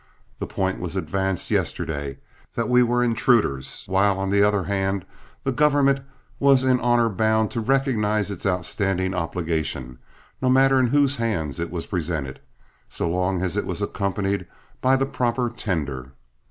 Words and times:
"The 0.39 0.47
point 0.47 0.79
was 0.79 0.95
advanced 0.95 1.51
yesterday 1.51 2.17
that 2.55 2.67
we 2.67 2.81
were 2.81 3.03
intruders, 3.03 3.83
while, 3.85 4.17
on 4.17 4.31
the 4.31 4.41
other 4.41 4.63
hand, 4.63 5.05
the 5.43 5.51
government 5.51 5.99
was 6.39 6.63
in 6.63 6.79
honor 6.79 7.07
bound 7.07 7.51
to 7.51 7.61
recognize 7.61 8.31
its 8.31 8.43
outstanding 8.43 9.13
obligation, 9.13 9.99
no 10.41 10.49
matter 10.49 10.79
in 10.79 10.87
whose 10.87 11.17
hands 11.17 11.59
it 11.59 11.69
was 11.69 11.85
presented, 11.85 12.39
so 12.89 13.07
long 13.07 13.43
as 13.43 13.55
it 13.55 13.67
was 13.67 13.79
accompanied 13.79 14.47
by 14.81 14.95
the 14.95 15.05
proper 15.05 15.51
tender. 15.51 16.13